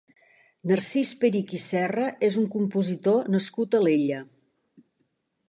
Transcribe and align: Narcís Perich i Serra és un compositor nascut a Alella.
Narcís 0.69 1.11
Perich 1.23 1.53
i 1.57 1.59
Serra 1.65 2.07
és 2.29 2.39
un 2.41 2.49
compositor 2.57 3.31
nascut 3.37 3.79
a 3.79 3.83
Alella. 3.87 4.25